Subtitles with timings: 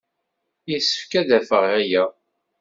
[0.71, 2.03] Yessefk ad d-afeɣ aya.